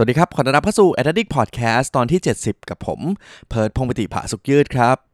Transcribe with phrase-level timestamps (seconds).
[0.00, 3.00] สวัสดีครับ ขอต้อนรับเข้าสู่ a d d i c t Podcast ตอนที่ 70 กับผม
[3.48, 5.07] เพิร์ดพงปติภาสุกยืดครับ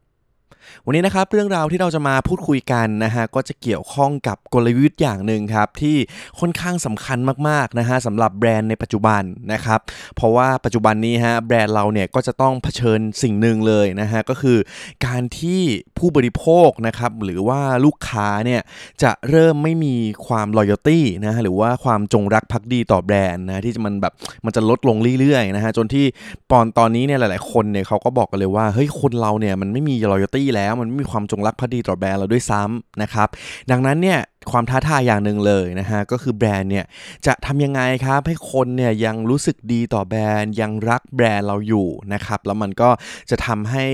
[0.85, 5.97] วันนี้นะครับเรื่องราวที่เราจะมาพูดคุยกันนะฮะก็จะเกี่ยวข้องกับกลยุทธ์อย่างหนึ่งครับที่
[6.39, 9.21] ค่อนข้างสำคัญมากๆนะฮะสำหรับแบรนด์ในปัจจุบัน
[9.53, 9.79] นะครับ
[10.15, 14.57] เพราะว่าปัจจุบันนี้ฮะแบรนด์เราเนี่ยก็จะต้องเผชิญสิ่งหนึ่งเลยนะฮะก็คือ
[15.05, 15.61] การที่
[15.97, 18.61] ผู้บริโภคนะครับหรือว่าลูกค้าเนี่ย
[19.03, 19.95] จะเริ่มไม่มี
[20.27, 24.13] ความ loyalty นะฮะหรือว่าความจงรักภักดีต่อแบรนด์นะที่มันแบบ
[24.45, 26.05] มันจะลดลงเรื่อยๆนะฮะจนที่
[26.49, 33.27] ปอนตอนนี้เนี่ยหลาย ๆคนเนี่ยเขาก็บอกกันเลยว่าเฮ้ยคนเราเนี่ยมันไม่มี loyalty แล้ว มันไม่มีความจงรักภักดีต่อแบรนด์เราด้วยซ้ำนะครับ
[33.71, 34.19] ดังนั้นเนี่ย
[34.51, 36.85] ความท้าทายอย่างหนึ่งเลยนะฮะก็คือแบรนด์เนี่ย
[37.25, 42.89] จะทำยังไงครับให้คนเนี่ยยังรู้สึกดีต่อแบรนด์ ยังรักแบรนด์เราอยู่นะครับแล้วมันก็
[43.29, 43.85] จะทำให้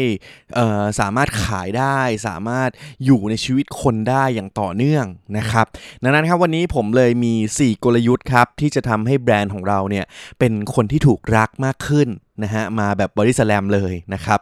[1.00, 2.70] สามารถขายได้สามารถ
[3.06, 5.06] อยู่ในชีวิตคนได้อย่างต่อเนื่อง
[5.38, 5.66] นะครับ
[6.04, 10.06] ดังนั้นครับวันนี้ผมเลยมี 4 กลยุทธ์ครับที่จะทำให้แบรนด์ของเราเนี่ย
[10.40, 12.10] เป็นคนที่ถูกรักมากขึ้น
[12.44, 14.40] นะฮะมาแบบบริสแลมเลยนะครับ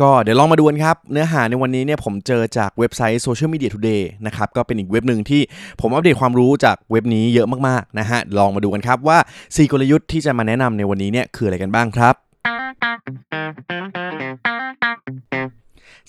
[0.00, 5.42] ก็เดี๋ยวลองมาดูกันครับ เนื้อหาในวันนี้เนี่ยผมเจอจากเว็บไซต์ Social Media Today นะครับ ก็เป็นอีกเว็บหนึ่งที่
[5.80, 12.14] ผมอัปเดตความรู้จากเว็บนี้เยอะมากๆนะฮะลองมาดูกันครับว่า 4 กลยุทธ์ที่จะมาแนะนำในวันนี้เนี่ยคืออะไรกันบ้างครับ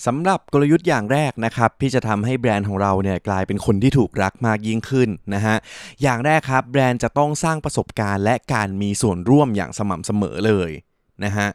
[0.08, 5.56] สำหรับกลยุทธ์อย่างแรกนะครับที่จะทำให้แบรนด์ของเราเนี่ยกลายเป็นคนที่ถูกรักมากยิ่งขึ้นนะฮะ
[6.02, 10.72] อย่างแรกครับแบรนด์จะต้องสร้างประสบการณ์และการมีส่วนร่วมอย่างสม่ำเสมอเลย
[11.26, 11.48] นะฮะ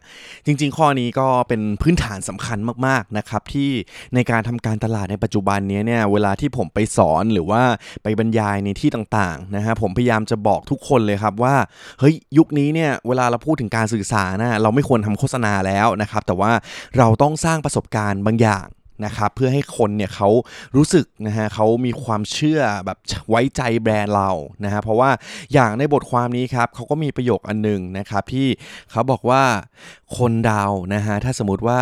[0.45, 3.69] จริงๆ ข้อนี้ก็เป็นพื้นฐานสำคัญมากๆนะครับที่
[4.15, 7.61] ในการทำการตลาดในปัจจุบันนี้เนี่ยเวลาที่ผมไปสอนหรือว่า
[8.03, 11.55] ไปบรรยายในที่ต่างๆนะฮะผมพยายามจะบอกทุกคนเลยครับว่า
[11.99, 16.51] เฮ้ยยุคนี้เนี่ยเวลาเราพูดถึงการสื่อสารนะเราไม่ควรทำโฆษณาแล้วนะครับแต่ว่า
[16.97, 18.65] เราต้องสร้างประสบการณ์บางอย่าง
[19.05, 20.29] นะครับเพื่อให้คนเนี่ยเขา
[20.75, 22.97] รู้สึกนะฮะเขามีความเชื่อแบบ
[23.29, 24.31] ไว้ใจแบรนด์เรา
[24.63, 25.09] นะฮะเพราะว่า
[25.53, 28.47] อย่างในบทความนี้ครับเขาก็มีประโยคอันหนึงนะครับที่
[28.91, 29.43] เขาบอกว่า
[30.17, 30.63] คนเรา
[30.93, 31.81] นะฮะถ้าสมมติว่า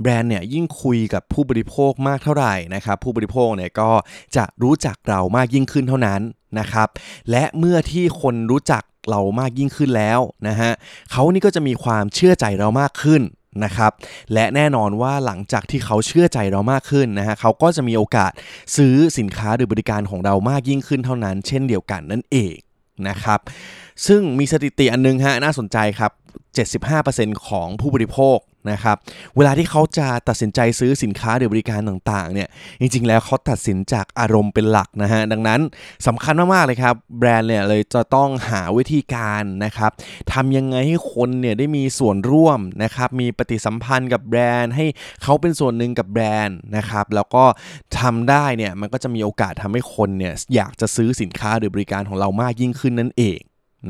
[0.00, 3.90] แบรนด์เนี่ยยิ่งคุยกับผู้บริโภคมากเท่าไหร่นะครับผู้บริโภคเนี่ยก็
[4.36, 6.20] จะรู้จักเรามากยิ่งขึ้นเท่านั้น
[6.58, 6.88] นะครับ
[7.30, 10.70] และเมื่อที่คนรู้จักเรามากยิ่งขึ้นแล้วนะฮะ
[11.10, 13.22] เขานี่ก็จะมีความเชื่อใจเรามากขึ้น
[13.64, 13.92] นะครับ
[14.32, 18.32] และแน่นอนว่าหลังจากที่เขาเชื่อใจเรามากขึ้นนะฮะเขาก็จะมีโอกาส
[18.76, 22.56] ซื้อสินค้าหรือบริการของเรามากยิ่งขึ้นเท่านั้น เช่นเดียวกันนั่นเอง
[23.08, 23.40] นะครับ
[24.06, 28.38] ซึ่งมีสถิติอันนึงฮะน่าสนใจครับ 75%ของผู้บริโภค
[28.70, 28.96] นะครับ
[29.36, 32.48] เวลาที่เขาจะตัดสินใจซื้อสินค้าหรือบริการต่างๆเนี่ย
[32.80, 35.60] จริงๆ แล้วเขาตัดสินจากอารมณ์เป็นหลักนะฮะ ดังนั้น
[36.06, 39.90] สำคัญมากๆเลยครับ แบรนด์เนี่ยเลยจะต้องหาวิธีการนะครับ
[40.32, 44.86] ทำยังไงให้คนเนี่ยได้มีส่วนร่วมนะครับ มีปฏิสัมพันธ์กับแบรนด์ ให้
[45.22, 47.44] เขาเป็นส่วนหนึ่งกับแบรนด์นะครับ แล้วก็
[48.00, 53.40] ทำได้เนี่ยมันก็จะมีโอกาสทำให้คนเนี่ยอยากจะซื้อสินค้าหรือบริการของเรามากยิ่งขึ้นนั่นเอง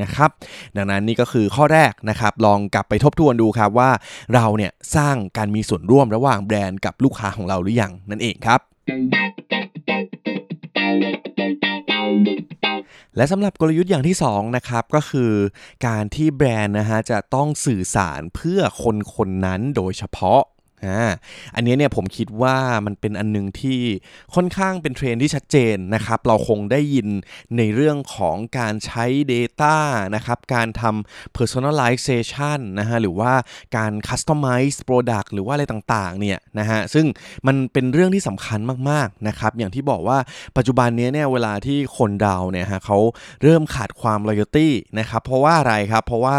[0.03, 0.31] นะครับ
[0.77, 3.91] ดังนั้นนี่ก็คือข้อแรกนะครับ ลองกลับไปทบทวนดูครับว่า
[4.35, 8.61] เราเนี่ยสร้างการมีส่วนร่วมระหว่างแบรนด์กับลูกค้าของเราหรือยังนั่นเองครับ
[13.17, 15.33] และสำหรับกลยุทธ์อย่างที่2นะครับก็คือ
[15.87, 20.41] การที่แบรนด์นะฮะจะต้องสื่อสารเพื่อคนคนนั้นโดยเฉพาะ
[20.87, 21.03] อ่า
[21.55, 23.81] อันนี้เนี่ยผมคิดว่ามันเป็นอันหนึงที่
[24.35, 27.09] ค่อนข้างเป็นเทรนที่ชัดเจนนะครับ เราคงได้ยิน
[27.57, 29.77] ในเรื่องของการใช้ Data
[30.15, 33.33] นะครับ การทำ personalization นะฮะหรือว่า
[33.77, 37.07] การ customize product หรือว่าอะไรต่างๆเนี่ยนะฮะซึ่ง
[37.47, 40.19] มันเป็นเรื่องที่สำคัญมากๆนะครับ อย่างที่บอกว่า
[40.57, 42.99] ปัจจุบันนี้เนี่ยเวลาที่คนเราเนี่ยฮะเขา
[43.43, 46.39] เริ่มขาดความ loyalty นะครับเพราะว่าอะไรครับ เพราะว่า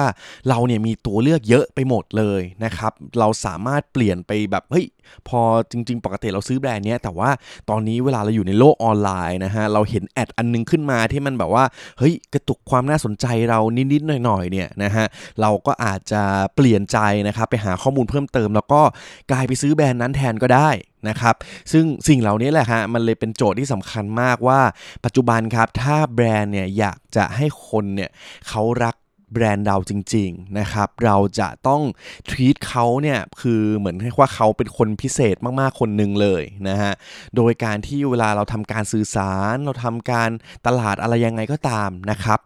[0.49, 4.85] เราเนี่ยมีตัวเลือกเยอะไปหมดเลยนะครับ เราสามารถเปลี่ยนไปแบบเฮ้ย
[5.29, 5.41] พอ
[5.71, 7.29] จริง ๆ ปกติเราซื้อแบรนด์เนี้ยแต่ว่า
[7.69, 11.63] ตอนนี้เวลาเราอยู่ในโลกออนไลน์นะฮะเราเห็นแอดอันนึงขึ้นมาที่มันแบบว่า
[11.99, 13.59] เฮ้ยกระตุกความน่าสนใจเรา
[13.93, 15.05] นิดๆหน่อยๆเนี่ยนะฮะ
[15.41, 16.21] เราก็อาจจะ
[16.55, 16.97] เปลี่ยนใจ
[17.27, 18.81] นะครับไปหาข้อมูลเพิ่มเติม แล้วก็
[19.31, 20.69] กลายไปซื้อแบรนด์นั้นแทนก็ได้
[21.09, 21.35] นะครับ
[21.71, 24.59] ซึ่งสิ่งเหล่านี้แหละฮะมันเลยเป็นโจทย์ที่สำคัญมากว่า
[25.05, 28.09] ปัจจุบันครับถ้าแบรนด์เนี่ยอยากจะให้คนเนี่ย
[28.49, 28.95] เขารัก
[29.33, 31.81] แบรนด์เราจริงๆนะครับ เราจะต้อง
[32.29, 36.93] treat เขาเนี่ยคือเหมือนว่าเขาเป็นคนพิเศษมากๆคนหนึ่งเลยนะฮะ
[37.35, 40.29] โดยการที่เวลาเราทำการสื่อสาร เราทำการ
[40.67, 42.39] ตลาดอะไรยังไงก็ตามนะครับ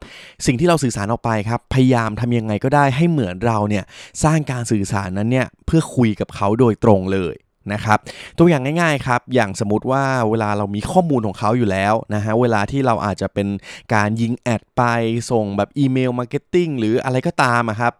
[0.45, 3.83] สิ่งที่เราสื่อสารออกไปครับ พยายามทำยังไงก็ได้ให้เหมือนเราเนี่ย
[4.23, 7.35] สร้างการสื่อสารนั้นเนี่ยเพื่อคุยกับเขาโดยตรงเลย
[7.73, 7.99] นะครับ
[8.37, 13.47] ตัวอย่างง่ายๆครับอย่างสมมติว่าเวลาเรามีข้อมูลของเขาอยู่แล้วนะฮะเวลาที่เราอาจจะเป็น
[13.93, 14.83] การยิง ad ไป
[15.31, 17.93] ส่งแบบ email marketing หรืออะไรก็ตามครับ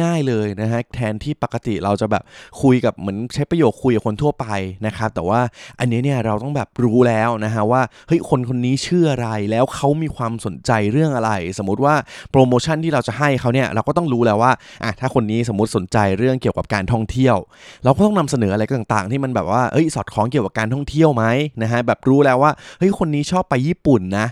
[0.00, 2.22] ง่ายๆเลยนะฮะแทนที่ปกติเราจะแบบ
[2.62, 4.46] คุยกับเหมือนใช้ประโยคคุยกับคนทั่วไป
[4.86, 5.40] นะครับแต่ว่า
[5.80, 11.94] อันนี้เนี่ยเราต้องแบบรู้แล้วนะฮะว่าเฮ้ยคนคนนี้ชื่ออะไรแล้วเขามีความสนใจเรื่องอะไร สมมติว่า
[12.30, 14.52] โปรโมชั่นที่เราจะให้เขาเนี่ยเราก็ต้องรู้แล้วว่า
[14.84, 17.36] อะถ้าคนนี้สมมติสนใจเรื่องเกี่ยวกับการท่องเที่ยว
[17.84, 21.24] เราก็ต้องนำเสนออะไรต่างางๆ ที่มันแบบว่าเอ้ยสอดคล้องเกี่ยวกับการท่องเที่ยวไหม
[21.62, 24.26] นะฮะแบบรู้แล้วว่าเฮ้ยคนนี้ชอบไปญี่ปุ่นนะ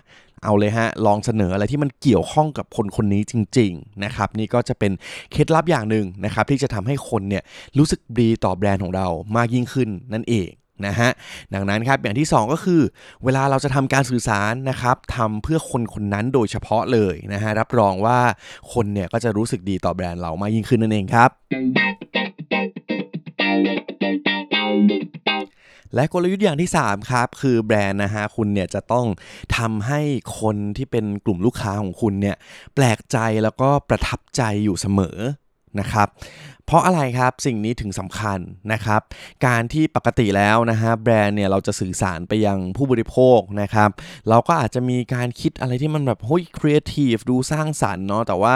[0.44, 4.92] เอาเลยฮะ ลองเสนออะไรที่มันเกี่ยวข้องกับคนคนนี้จริง ๆ นะครับ นี่ก็จะเป็น
[5.32, 7.42] เคล็ดลับอย่างหนึ่งนะครับ ที่จะทำให้คนเนี่ย
[7.78, 10.50] รู้สึกดีต่อแบรนด์ของเรามากยิ่งขึ้นนั่นเอง
[10.86, 11.10] นะฮะ
[11.54, 12.80] ดังนั้นครับอย่างที่ 2 ก็คือ
[13.24, 18.18] เวลาเราจะทำการสื่อสารนะครับทำเพื่อคนคนนั้นโดยเฉพาะเลยนะฮะรับรองว่า
[18.72, 21.30] คนเนี่ยก็จะรู้สึกดีต่อแบรนด์เรามากยิ่งขึ้นนั่นเองครับ
[25.96, 29.06] และกลยุทธ์อย่างที่ 3 ครับ คือแบรนด์นะฮะคุณเนี่ยจะต้อง
[29.56, 30.00] ทำให้
[30.40, 32.36] คนที่เป็นกลุ่มลูกค้าของคุณเนี่ย
[32.74, 35.18] แปลกใจแล้วก็ประทับใจอยู่เสมอ
[35.80, 36.08] นะครับ
[36.66, 38.38] เพราะอะไรครับสิ่งนี้ถึงสำคัญ
[38.72, 39.00] นะครับ
[39.46, 43.90] การที่ปกติแล้วนะฮะแบรนด์เนี่ยเราจะสื่อสารไปยังผู้บริโภคนะครับ
[44.28, 48.54] เราก็อาจจะมีการคิดอะไรที่มันแบบเฮ้ยครีเอทีฟดูสร้างสรรค์เนาะแต่ว่า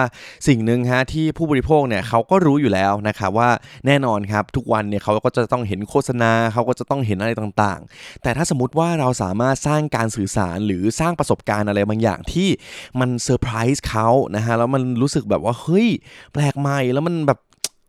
[0.48, 3.50] สิ่งหนึ่งฮะที่ผู้บริโภคเนี่ยเขาก็รู้อยู่แล้วนะครับว่า
[3.86, 12.48] แน่นอนครับทุกวันเนี่ยเขาก็จะต้องเห็นโฆษณาเขาก็จะต้องเห็นอะไรต่างๆ แต่ถ้าสมมติว่าเราสามารถสร้างการสื่อสารหรือสร้างประสบการณ์อะไรบางอย่างที่
[13.00, 15.88] มันเซอร์ไพรส์เขานะฮะแล้วมันรู้สึกแบบว่าเฮ้ย
[16.32, 17.40] แปลกใหม่แล้วมันแบบ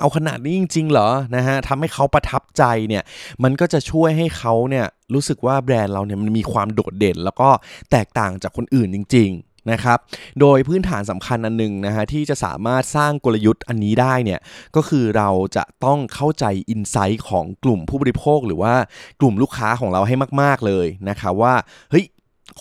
[0.01, 3.03] เอาขนาดนี้จริง ๆ เหรอนะฮะทำให้เขาประทับใจเนี่ย
[3.43, 7.49] มันก็จะช่วยให้เขาเนี่ยรู้สึกว่าแบรนด์เราเนี่ยมันมีความโดดเด่น แล้วก็
[7.91, 9.97] แตกต่างจากคนอื่นจริง ๆนะครับ
[10.41, 14.39] โดยพื้นฐานสำคัญอันหนึ่งนะฮะที่จะสามารถสร้างกลยุทธ์อันนี้ได้เนี่ย
[14.75, 18.73] ก็คือเราจะต้องเข้าใจอินไซต์ของกลุ่มผู้บริโภค หรือว่า
[19.19, 21.53] กลุ่มลูกค้าของเราให้มาก ๆเลยนะครับว่า
[21.91, 22.05] เฮ้ย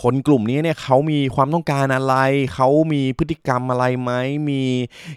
[0.02, 2.14] คนกลุ่มนี้เนี่ยเขามีความต้องการอะไร
[2.54, 4.12] เขามีพฤติกรรมอะไรไหม
[4.48, 4.62] มี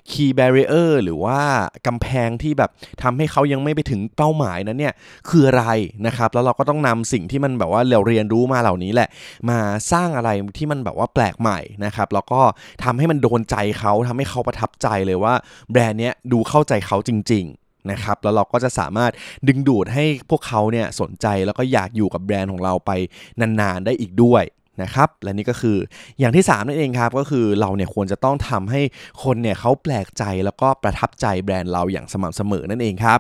[0.10, 1.40] key barrier หรือว่า
[1.88, 2.70] กำแพงที่แบบ
[3.04, 4.94] ทำให้เขายังไม่ไปถึงเป้าหมายนั้นเนี่ย
[5.30, 5.66] คืออะไร
[6.08, 9.10] นะครับ แล้วเราก็ต้องนำสิ่งที่มันแบบว่าเราเรียนรู้มาเหล่านี้แหละ
[9.50, 9.60] มา
[9.92, 12.42] สร้างอะไรที่มันแบบว่าแปลกใหม่นะครับ แล้วก็
[12.84, 15.34] ทำให้มันโดนใจเขาทำให้เขาประทับใจเลยว่า
[15.72, 19.12] แบรนด์เนี้ยดูเข้าใจเขาจริงๆนะครับแล้วเราก็จะสามารถ
[19.48, 22.92] ดึงดูดให้พวกเขาเนี่ยสนใจแล้วก็อยากอยู่กับแบรนด์ของเราไป
[23.40, 24.44] นานๆได้อีกด้วย
[24.82, 25.78] นะครับและนี่ก็คือ
[26.20, 28.82] อย่างที่3นั่นเองครับก็คือเราเนี่ยควรจะต้องทำให้
[29.24, 33.20] คนเนี่ยเขาแปลกใจแล้วก็ประทับใจแบรนด์เราอย่างสม่ำเสมอนั่นเองครับ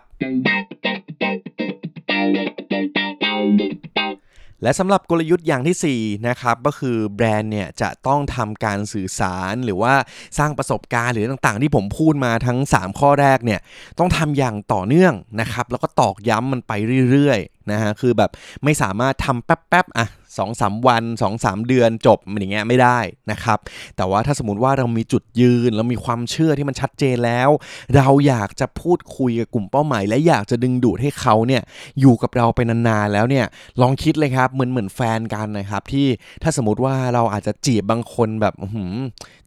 [4.65, 9.93] และสำหรับกลยุทธ์อย่างที่4นะครับก็คือแบรนด์เนี่ยจะต้องทำการสื่อสารหรือว่า
[10.37, 13.59] สร้างประสบการณ์หรือต่างๆ ที่ผมพูดมาทั้ง 3 ข้อแรกเนี่ย
[13.99, 16.71] ต้องทำอย่างต่อเนื่องนะครับแล้วก็ตอกย้ำมันไป
[17.11, 18.31] เรื่อยๆนะฮะคือแบบ
[18.63, 20.07] ไม่สามารถทำแป๊บๆอะ
[20.37, 22.99] สองสาวัน2อสเดือนจบอย่างเงี้ยไม่ได้
[23.31, 23.59] นะครับ
[23.97, 27.49] แต่ว่าถ้าสมมติว่าเรามีจุดยืนเรามีความเชื่อที่มันชัดเจนแล้ว
[27.95, 31.61] เราอยากจะพูดคุยกับกลุ่มเป้าหมาย และอยากจะดึงดูดให้เขาเนี่ย
[31.99, 33.45] อยู่กับเราไปนานๆแล้วเนี่ย
[33.81, 36.07] ลองคิดเลยครับเหมือนเหมือนแฟนกันนะครับ ที่
[36.43, 38.53] ถ้าสมมติว่าเราอาจจะจีบบางคนแบบ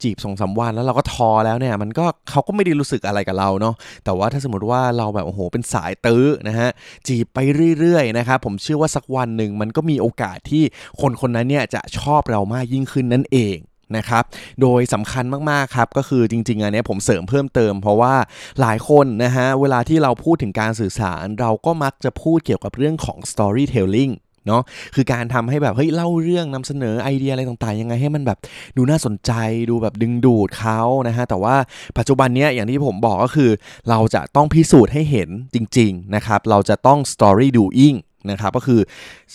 [0.02, 3.74] จีบสองสาวันแล้วเราก็ทอแล้วเนี่ยมันก็เขาก็ไม่ได้รู้สึกอะไรกับเราเนาะ
[4.04, 6.70] แต่ว่าถ้าสมมติว่าเราแบบโอ้โหเป็นสายตื้อนะฮะ
[7.08, 7.38] จีบไป
[7.78, 10.64] เรื่อยๆนะครับผมเชื่อว่าสักวันหนึ่งมันก็มีโอกาสที่
[11.00, 13.58] คนคนนั้นเนี่ยจะชอบเรามากยิ่งขึ้นนั่นเอง
[13.96, 14.24] นะครับ
[14.62, 18.14] โดยสำคัญมากๆครับก็คือจริงๆอันนี้ผมเสริมเพิ่มเติม เพราะว่า
[18.60, 24.14] หลายคนนะฮะเวลาที่เราพูดถึงการสื่อสาร เราก็มักจะพูดเกี่ยวกับเรื่องของ storytelling
[24.46, 24.62] เนาะ
[24.94, 28.38] คือการทำให้แบบเฮ้ยเล่าเรื่องนำเสนอไอเดียอะไรต่างๆ ยังไงให้มันแบบ
[28.76, 29.32] ดูน่าสนใจ
[29.70, 31.56] ดูแบบดึงดูดเขานะฮะแต่ว่า
[31.98, 33.50] ปัจจุบันนี้อย่างที่ผมบอกก็คือ
[33.90, 37.96] เราจะต้องพิสูจน์ให้เห็นจริง ๆ นะครับ เราจะต้อง story doing
[38.30, 38.80] นะครับก็คือ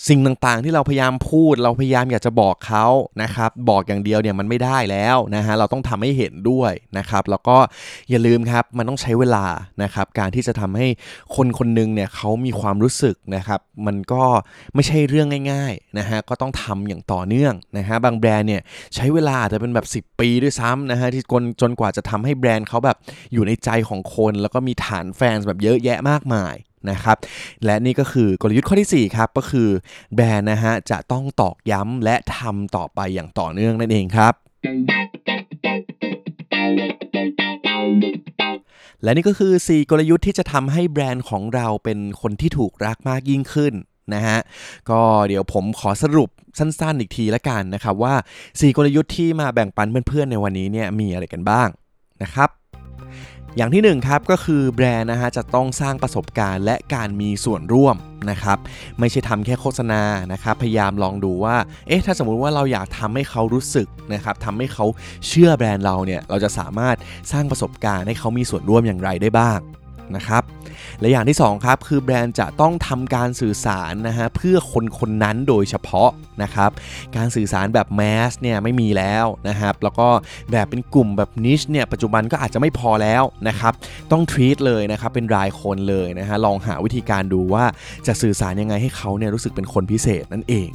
[0.08, 2.86] สิ่งต่างๆที่เราพยายามพูด เราพยายามอยากจะบอกเขา
[3.22, 7.56] นะครับบอกอย่างเดียวเนี่ยมันไม่ได้แล้วนะฮะเราต้องทำให้เห็นด้วยนะครับแล้วก็
[8.10, 9.46] อย่าลืมครับมันต้องใช้เวลา
[9.82, 10.86] นะครับการที่จะทำให้
[11.36, 14.24] คนคนนึงเนี่ยเขามีความรู้สึกนะครับมันก็
[14.74, 18.62] ไม่ใช่เรื่องง่ายๆนะฮะก็ต้องทำอย่างต่อเนื่องนะฮะบางแบรนด์เนี่ย
[18.94, 22.96] ใช้เวลาจะเป็นแบบ 10 ปีด้วยซ้ำนะฮะที่จนจนกว่าจะทำให้แบรนด์เขาแบบ
[23.32, 26.54] อยู่ในใจของคน แล้วก็มีฐานแฟนแบบเยอะแยะมากมาย
[26.90, 27.16] นะครับ
[27.64, 29.68] และนี่ก็คือกลยุทธ์ข้อที่ 4 ครับ ก็คือ
[30.14, 34.34] แบรนด์นะฮะจะต้องตอกย้ำและทำต่อไปอย่างต่อเนื่องนั่นเองครับ
[39.02, 43.74] และนี่ก็คือ 4 กลยุทธ์ที่จะทำให้แบรนด์ของเราเป็นคนที่ถูกรักมากยิ่งขึ้น
[44.14, 44.38] นะฮะ
[44.90, 48.14] ก็เดี๋ยวผมขอสรุปสั้นๆ อีกทีละกันนะครับว่า
[48.46, 51.68] 4 กลยุทธ์ที่มาแบ่งปันเพื่อนๆในวันนี้เนี่ยมีอะไรกันบ้าง
[52.22, 52.48] นะครับ
[53.56, 57.96] อย่างที่1ครับก็คือแบรนด์นะฮะจะต้องสร้างประสบการณ์และการมีส่วนร่วม
[58.30, 58.58] นะครับ
[58.98, 61.56] ไม่ใช่ทำแค่โฆษณานะครับพยายามลองดูว่า
[61.88, 64.86] เอ๊ะถ้าสมมุติว่าเราอยากทำให้เขารู้สึกนะครับทำให้เขา
[65.28, 66.96] เชื่อแบรนด์เราเนี่ยเราจะสามารถ
[67.32, 69.58] สร้างประสบการณ์ให้เขามีส่วนร่วมอย่างไรได้บ้าง
[70.16, 70.42] นะครับ
[71.00, 76.10] และอย่างที่2ครับคือแบรนด์จะต้องทำการสื่อสารนะฮะเพื่อคนคนนั้นโดยเฉพาะ
[76.42, 76.70] นะครับ
[77.16, 80.08] การสื่อสารแบบแมสเนี่ยไม่มีแล้วนะครับแล้วก็
[80.52, 83.72] แบบเป็นกลุ่มแบบนิชเนี่ยปัจจุบันก็อาจจะไม่พอแล้วนะครับ
[84.12, 87.64] ต้องทรีตเลยนะครับเป็นรายคนเลยนะฮะลองหาวิธีการดูว่า
[88.06, 90.68] จะสื่อสารยังไงให้เขาเนี่ยรู้สึกเป็นคนพิเศษนั่นเอง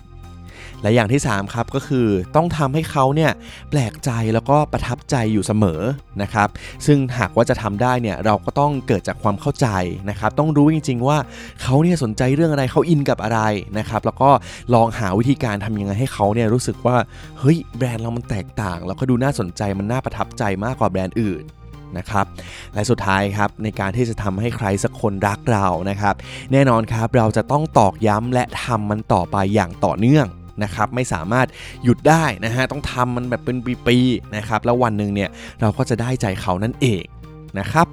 [0.81, 3.31] และอย่างที่ 3 ครับก็คือต้องทำให้เขาเนี่ย
[3.69, 5.81] แปลกใจแล้วก็ประทับใจอยู่เสมอ
[6.21, 6.47] นะครับ
[6.85, 9.67] ซึ่งหากว่าจะทำได้เนี่ยเราก็ต้องเกิดจากความเข้าใจ
[10.09, 11.17] นะครับ ต้องรู้จริง ๆ ว่า
[11.61, 13.39] เขาเนี่ยสนใจเรื่องอะไรเขาอินกับอะไร
[13.77, 14.29] นะครับ แล้วก็
[14.73, 16.97] ลองหาวิธีการทำยังไงให้เขาเนี่ยรู้สึกว่า
[17.39, 21.43] เฮ้ยแบรนด์เรามันแตกต่าง แล้วก็ดูน่าสนใจมันน่าประทับใจมากกว่าแบรนด์อื่น
[21.97, 22.25] นะครับ
[22.73, 26.15] และสุดท้ายครับในการที่จะทำให้ใครสักคนรักเรานะครับ
[26.51, 30.27] แน่นอนครับเราจะต้องตอกย้ำและทำมันต่อไปอย่างต่อเนื่อง
[30.63, 31.47] นะครับไม่สามารถ
[31.83, 35.29] หยุดได้นะฮะต้องทำมันแบบเป็นปีๆนะครับแล้ววันหนึ่งเนี่ย
[35.61, 37.03] เราก็จะได้ใจเขานั่นเอง
[37.59, 37.87] นะครับ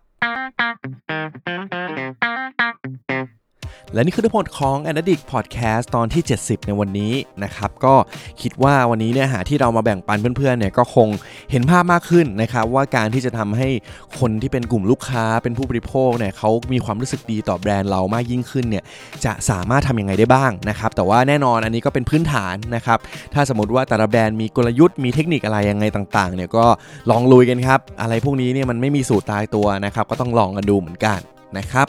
[3.94, 7.12] และนี่คือทั้งหมดของ a n a d i c Podcast ตอนที่ 70 ในวันนี้
[7.44, 7.94] นะครับ ก็
[8.42, 11.08] คิดว่าวันนี้เนื้อหาที่เรามาแบ่งปันเพื่อนๆเนี่ยก็คง
[11.50, 13.68] เห็นภาพมากขึ้นนะครับว่าการที่จะทำให้
[14.20, 18.84] คนที่เป็นกลุ่มลูกค้าเป็นผู้บริโภคเนี่ยเขามีความรู้สึกดีต่อแบรนด์เรามากยิ่งขึ้นเนี่ย
[19.24, 22.98] จะสามารถทำยังไงได้บ้างนะครับแต่ว่าแน่นอนอันนี้ก็เป็นพื้นฐานนะครับ
[23.34, 26.64] ถ้าสมมติว่าแต่ละแบรนด์มีกลยุทธ์มีเทคนิคอะไรยังไงต่างๆเนี่ยก็
[27.10, 31.20] ลองลุยกันครับอะไรพวกนี้เนี่ยมันไม่มีสูตรตายตัวนะครับก็ต้องลองกันดูเหมือนกัน
[31.58, 31.86] นะครับ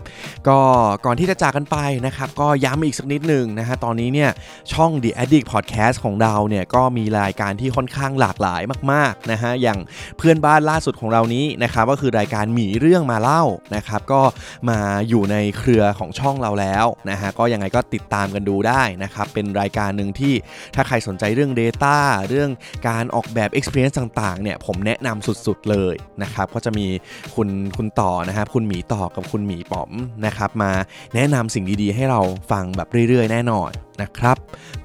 [0.47, 0.59] ก็
[1.05, 4.29] ก่อนที่จะจากกันไปนะครับก็ย้ำอีกสักนิดหนึ่งนะฮะตอนนี้เนี่ย
[4.73, 9.79] ช่อง The Addict Podcast ของเราเนี่ยก็มีรายการที่ค่อนข้างหลากหลายมากๆนะฮะอย่าง
[10.17, 13.43] เพื่อนบ้านล่าสุดของเรานี้นะครับก็คือรายการหมีเรื่องมาเล่า
[13.75, 14.21] นะครับก็
[14.69, 14.79] มา
[15.09, 20.33] อยู่ในเครือของช่องเราแล้วนะฮะก็ยังไงก็ติดตามกันดูได้นะครับเป็นรายการหนึ่งที่
[20.75, 21.97] ถ้าใครสนใจเรื่อง Data
[22.29, 22.49] เรื่อง
[22.87, 26.87] การออกแบบ Experience ต่างๆเนี่ยผมแนะนำสุดๆเลยนะครับก็จะมี
[27.35, 29.91] คุณคุณต่อนะครับคุณหมีต่อกับคุณหมีป๋อม
[30.25, 30.71] นะครับมา
[31.15, 32.21] แนะนำสิ่งดีๆ ให้เรา
[32.51, 33.71] ฟังแบบเรื่อยๆ แน่นอน
[34.01, 34.37] นะครับ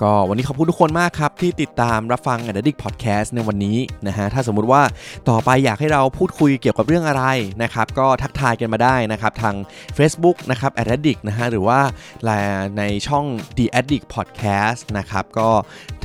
[0.02, 4.83] ก็วันนี้ขอบคุณทุกคนมากครับ ที่ติดตามรับฟัง a d d i c t Podcast ในวันนี้นะฮะถ้าสมมุติว่า
[5.29, 7.25] ต่อไปอยากให้เราพูดคุยเกี่ยวกับเรื่องอะไร
[7.62, 9.55] นะครับก็ทักทายกันมาได้นะครับทาง
[9.99, 11.81] Facebook นะครับ a d d i c t นะฮะหรือว่า
[12.79, 13.25] ในช่อง
[13.57, 15.49] The Addict Podcast นะครับก็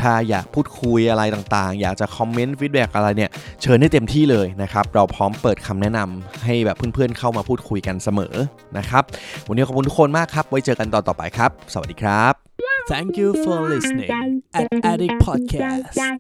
[0.02, 3.30] ถ้าอยากพูดคุยอะไรต่างๆ อยากจะ comment feedback อะไรเนี่ย
[3.62, 8.36] เชิญให้เต็มที่เลยนะครับเราพร้อมเปิดคำแนะนำให้แบบเพื่อนๆเข้ามาพูดคุยกันเสมอ
[8.78, 9.04] นะครับ
[9.48, 12.34] วันนี้ขอบคุณทุกคนมากครับ ไว้เจอกันตอนต่อไปครับ สวัสดีครับ
[12.96, 16.20] Thank you for listening The Addict Podcast